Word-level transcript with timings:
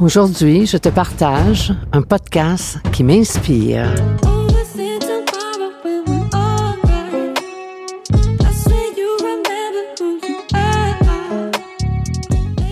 Aujourd'hui, 0.00 0.64
je 0.64 0.78
te 0.78 0.88
partage 0.88 1.74
un 1.92 2.00
podcast 2.00 2.78
qui 2.90 3.04
m'inspire. 3.04 3.84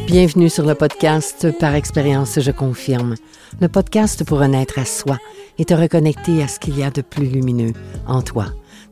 Bienvenue 0.07 0.49
sur 0.49 0.65
le 0.65 0.75
podcast 0.75 1.59
Par 1.59 1.75
expérience, 1.75 2.41
je 2.41 2.51
confirme. 2.51 3.15
Le 3.61 3.69
podcast 3.69 4.25
pour 4.25 4.39
renaître 4.39 4.79
à 4.79 4.87
soi 4.87 5.19
et 5.59 5.67
te 5.67 5.75
reconnecter 5.75 6.43
à 6.43 6.49
ce 6.49 6.59
qu'il 6.59 6.79
y 6.79 6.83
a 6.83 6.91
de 6.91 7.03
plus 7.03 7.27
lumineux 7.27 7.75
en 8.07 8.23
toi. 8.23 8.47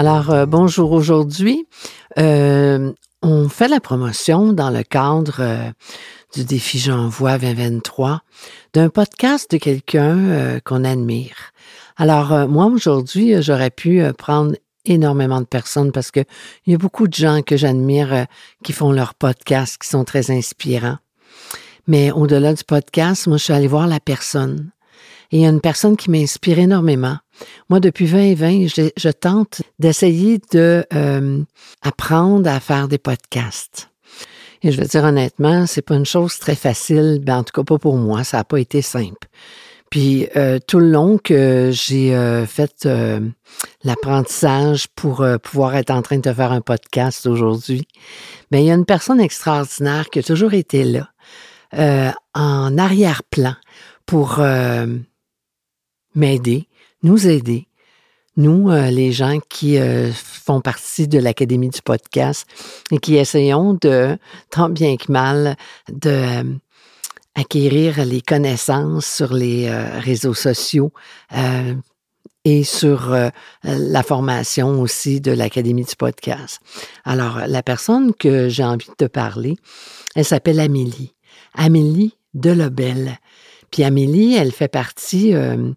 Alors, 0.00 0.30
euh, 0.30 0.46
bonjour 0.46 0.92
aujourd'hui. 0.92 1.68
Euh, 2.18 2.90
on 3.20 3.50
fait 3.50 3.68
la 3.68 3.80
promotion 3.80 4.54
dans 4.54 4.70
le 4.70 4.82
cadre 4.82 5.40
euh, 5.40 5.70
du 6.34 6.46
défi 6.46 6.78
J'envoie 6.78 7.36
2023 7.36 8.22
d'un 8.72 8.88
podcast 8.88 9.50
de 9.50 9.58
quelqu'un 9.58 10.58
qu'on 10.64 10.84
admire. 10.84 11.52
Alors, 11.98 12.48
moi, 12.48 12.64
aujourd'hui, 12.64 13.42
j'aurais 13.42 13.68
pu 13.68 14.02
prendre 14.16 14.56
énormément 14.86 15.42
de 15.42 15.46
personnes 15.46 15.92
parce 15.92 16.10
que 16.10 16.20
il 16.64 16.72
y 16.72 16.74
a 16.74 16.78
beaucoup 16.78 17.06
de 17.06 17.12
gens 17.12 17.42
que 17.42 17.58
j'admire 17.58 18.24
qui 18.64 18.72
font 18.72 18.92
leur 18.92 19.12
podcast, 19.12 19.76
qui 19.82 19.86
sont 19.86 20.04
très 20.04 20.30
inspirants. 20.30 20.96
Mais 21.86 22.10
au-delà 22.10 22.54
du 22.54 22.64
podcast, 22.64 23.26
moi, 23.26 23.36
je 23.36 23.44
suis 23.44 23.52
allée 23.52 23.68
voir 23.68 23.86
la 23.86 24.00
personne. 24.00 24.70
Et 25.30 25.36
il 25.36 25.42
y 25.42 25.46
a 25.46 25.50
une 25.50 25.60
personne 25.60 25.98
qui 25.98 26.10
m'inspire 26.10 26.58
énormément. 26.58 27.18
Moi, 27.68 27.80
depuis 27.80 28.06
2020, 28.06 28.66
je, 28.66 28.90
je 28.96 29.08
tente 29.08 29.62
d'essayer 29.78 30.40
de 30.52 30.84
euh, 30.92 31.42
apprendre 31.82 32.48
à 32.48 32.60
faire 32.60 32.88
des 32.88 32.98
podcasts. 32.98 33.90
Et 34.62 34.72
je 34.72 34.80
veux 34.80 34.86
dire 34.86 35.04
honnêtement, 35.04 35.66
c'est 35.66 35.82
pas 35.82 35.94
une 35.94 36.06
chose 36.06 36.38
très 36.38 36.54
facile, 36.54 37.20
ben 37.22 37.38
en 37.38 37.44
tout 37.44 37.52
cas 37.54 37.64
pas 37.64 37.78
pour 37.78 37.96
moi, 37.96 38.24
ça 38.24 38.38
n'a 38.38 38.44
pas 38.44 38.58
été 38.58 38.82
simple. 38.82 39.28
Puis 39.90 40.28
euh, 40.36 40.58
tout 40.64 40.78
le 40.78 40.90
long 40.90 41.18
que 41.18 41.70
j'ai 41.72 42.14
euh, 42.14 42.44
fait 42.46 42.86
l'apprentissage 43.82 44.86
pour 44.88 45.26
pouvoir 45.42 45.76
être 45.76 45.90
en 45.90 46.02
train 46.02 46.18
de 46.18 46.32
faire 46.32 46.52
un 46.52 46.60
podcast 46.60 47.26
aujourd'hui, 47.26 47.88
ben 48.50 48.58
il 48.58 48.66
y 48.66 48.70
a 48.70 48.74
une 48.74 48.84
personne 48.84 49.20
extraordinaire 49.20 50.10
qui 50.10 50.18
a 50.18 50.22
toujours 50.22 50.52
été 50.52 50.84
là, 50.84 52.14
en 52.34 52.76
arrière-plan 52.76 53.54
pour 54.04 54.40
m'aider, 56.14 56.68
nous 57.02 57.26
aider, 57.26 57.68
nous, 58.36 58.70
euh, 58.70 58.90
les 58.90 59.12
gens 59.12 59.38
qui 59.48 59.78
euh, 59.78 60.10
font 60.12 60.60
partie 60.60 61.08
de 61.08 61.18
l'Académie 61.18 61.68
du 61.68 61.82
podcast 61.82 62.46
et 62.90 62.98
qui 62.98 63.16
essayons 63.16 63.74
de, 63.74 64.16
tant 64.50 64.68
bien 64.68 64.96
que 64.96 65.10
mal, 65.10 65.56
de 65.90 66.10
euh, 66.10 66.44
acquérir 67.34 68.04
les 68.04 68.20
connaissances 68.20 69.06
sur 69.06 69.32
les 69.34 69.70
réseaux 70.00 70.34
sociaux 70.34 70.92
et 72.44 72.64
sur 72.64 73.14
la 73.62 74.02
formation 74.02 74.80
aussi 74.80 75.20
de 75.20 75.30
l'Académie 75.30 75.84
du 75.84 75.94
podcast. 75.94 76.60
Alors, 77.04 77.42
la 77.46 77.62
personne 77.62 78.12
que 78.14 78.48
j'ai 78.48 78.64
envie 78.64 78.88
de 78.88 79.06
te 79.06 79.08
parler, 79.08 79.56
elle 80.16 80.24
s'appelle 80.24 80.58
Amélie. 80.58 81.14
Amélie 81.54 82.16
Delobel. 82.34 83.18
Puis 83.70 83.84
Amélie, 83.84 84.34
elle 84.34 84.52
fait 84.52 84.68
partie 84.68 85.34
euh, 85.34 85.72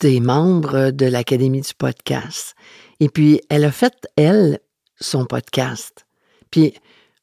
des 0.00 0.20
membres 0.20 0.90
de 0.90 1.06
l'Académie 1.06 1.60
du 1.60 1.74
podcast. 1.74 2.54
Et 3.00 3.08
puis, 3.08 3.40
elle 3.50 3.64
a 3.64 3.72
fait, 3.72 3.94
elle, 4.16 4.60
son 5.00 5.26
podcast. 5.26 6.06
Puis, 6.50 6.74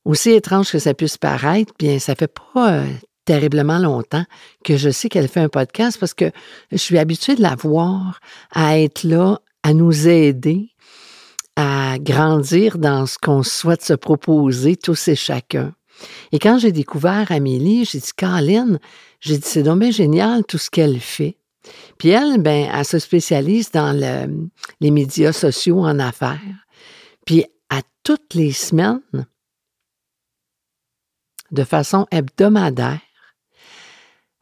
aussi 0.05 0.31
étrange 0.31 0.71
que 0.71 0.79
ça 0.79 0.93
puisse 0.93 1.17
paraître, 1.17 1.73
bien, 1.79 1.99
ça 1.99 2.15
fait 2.15 2.31
pas 2.53 2.73
euh, 2.73 2.87
terriblement 3.25 3.79
longtemps 3.79 4.25
que 4.63 4.77
je 4.77 4.89
sais 4.89 5.09
qu'elle 5.09 5.27
fait 5.27 5.39
un 5.39 5.49
podcast 5.49 5.97
parce 5.99 6.13
que 6.13 6.31
je 6.71 6.77
suis 6.77 6.97
habituée 6.97 7.35
de 7.35 7.41
la 7.41 7.55
voir 7.55 8.19
à 8.51 8.79
être 8.79 9.03
là, 9.03 9.39
à 9.63 9.73
nous 9.73 10.07
aider 10.07 10.71
à 11.55 11.97
grandir 11.99 12.77
dans 12.77 13.05
ce 13.05 13.17
qu'on 13.17 13.43
souhaite 13.43 13.83
se 13.83 13.93
proposer 13.93 14.75
tous 14.75 15.07
et 15.07 15.15
chacun. 15.15 15.73
Et 16.31 16.39
quand 16.39 16.57
j'ai 16.57 16.71
découvert 16.71 17.31
Amélie, 17.31 17.85
j'ai 17.85 17.99
dit, 17.99 18.11
Caroline, 18.15 18.79
j'ai 19.19 19.37
dit, 19.37 19.47
c'est 19.47 19.63
donc 19.63 19.83
génial 19.91 20.43
tout 20.45 20.57
ce 20.57 20.69
qu'elle 20.69 20.99
fait. 20.99 21.37
Puis 21.97 22.09
elle, 22.09 22.41
ben, 22.41 22.69
elle 22.73 22.85
se 22.85 22.99
spécialise 22.99 23.71
dans 23.71 23.91
les 24.79 24.91
médias 24.91 25.33
sociaux 25.33 25.79
en 25.79 25.99
affaires. 25.99 26.39
Puis 27.25 27.45
à 27.69 27.81
toutes 28.03 28.33
les 28.33 28.51
semaines, 28.51 29.01
de 31.51 31.63
façon 31.63 32.07
hebdomadaire, 32.11 33.01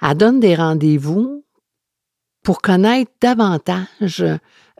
elle 0.02 0.18
donne 0.18 0.40
des 0.40 0.56
rendez-vous 0.56 1.44
pour 2.44 2.62
connaître 2.62 3.12
davantage 3.22 4.24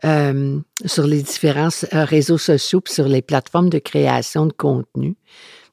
euh, 0.04 0.60
sur 0.86 1.06
les 1.06 1.22
différents 1.22 1.68
euh, 1.92 2.04
réseaux 2.04 2.38
sociaux 2.38 2.80
puis 2.80 2.94
sur 2.94 3.06
les 3.06 3.20
plateformes 3.20 3.68
de 3.68 3.78
création 3.78 4.46
de 4.46 4.52
contenu 4.52 5.16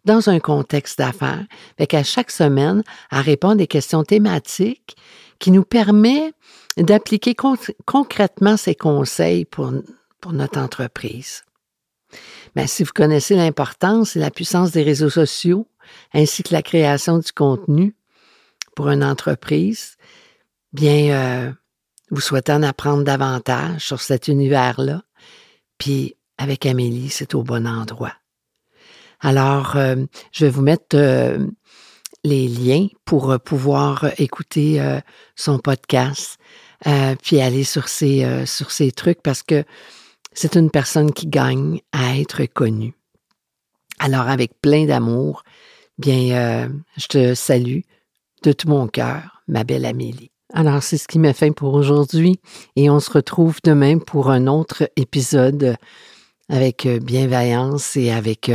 dans 0.04 0.30
un 0.30 0.40
contexte 0.40 1.00
d'affaires. 1.00 1.46
Fait 1.78 1.88
qu'à 1.88 2.04
chaque 2.04 2.32
semaine, 2.32 2.84
elle 3.12 3.20
répond 3.20 3.50
à 3.50 3.56
des 3.56 3.68
questions 3.68 4.04
thématiques 4.04 4.98
qui 5.40 5.52
nous 5.52 5.64
permet 5.64 6.34
d'appliquer 6.78 7.36
concrètement 7.86 8.58
ces 8.58 8.76
conseils 8.76 9.46
pour, 9.46 9.72
pour 10.22 10.34
notre 10.34 10.60
entreprise. 10.60 11.44
Mais 12.56 12.68
si 12.68 12.84
vous 12.84 12.92
connaissez 12.94 13.36
l'importance 13.36 14.16
et 14.16 14.20
la 14.20 14.32
puissance 14.32 14.72
des 14.72 14.84
réseaux 14.84 15.10
sociaux, 15.10 15.68
ainsi 16.14 16.44
que 16.44 16.54
la 16.54 16.62
création 16.62 17.20
du 17.20 17.32
contenu 17.32 17.96
pour 18.76 18.90
une 18.90 19.04
entreprise, 19.04 19.98
bien, 20.74 21.12
euh, 21.12 21.52
vous 22.10 22.22
souhaitez 22.22 22.54
en 22.54 22.64
apprendre 22.64 23.04
davantage 23.04 23.86
sur 23.86 24.02
cet 24.02 24.28
univers-là, 24.28 25.04
puis 25.78 26.16
avec 26.38 26.66
Amélie, 26.66 27.10
c'est 27.10 27.36
au 27.36 27.44
bon 27.44 27.68
endroit. 27.68 28.14
Alors, 29.20 29.76
euh, 29.76 29.96
je 30.32 30.46
vais 30.46 30.52
vous 30.52 30.62
mettre 30.62 30.96
euh, 30.96 31.48
les 32.28 32.48
liens 32.48 32.88
pour 33.06 33.32
euh, 33.32 33.38
pouvoir 33.38 34.06
écouter 34.18 34.82
son 35.36 35.60
podcast, 35.60 36.38
puis 37.24 37.42
aller 37.42 37.64
sur 37.64 37.88
ses, 37.88 38.46
sur 38.46 38.72
ses 38.72 38.92
trucs 38.92 39.22
parce 39.22 39.42
que 39.42 39.64
c'est 40.34 40.56
une 40.56 40.70
personne 40.70 41.12
qui 41.12 41.28
gagne 41.28 41.82
à 41.92 42.18
être 42.18 42.46
connue. 42.46 42.94
Alors, 44.00 44.28
avec 44.28 44.62
plein 44.62 44.86
d'amour, 44.86 45.44
bien, 45.98 46.70
je 46.98 47.08
te 47.08 47.34
salue 47.34 47.80
de 48.44 48.52
tout 48.52 48.70
mon 48.70 48.88
cœur, 48.88 49.42
ma 49.48 49.64
belle 49.64 49.86
Amélie. 49.86 50.32
Alors, 50.54 50.84
c'est 50.84 50.98
ce 50.98 51.08
qui 51.08 51.18
m'a 51.18 51.34
fait 51.34 51.52
pour 51.52 51.74
aujourd'hui 51.74 52.40
et 52.76 52.90
on 52.90 53.00
se 53.00 53.12
retrouve 53.12 53.58
demain 53.64 53.98
pour 53.98 54.30
un 54.30 54.46
autre 54.46 54.90
épisode 54.96 55.78
avec 56.50 56.88
bienveillance 56.88 57.98
et 57.98 58.12
avec 58.12 58.52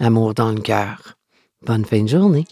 amour 0.00 0.34
dans 0.34 0.50
le 0.50 0.60
cœur. 0.60 1.18
Bonne 1.62 1.84
fin 1.84 2.02
de 2.02 2.08
journée. 2.08 2.46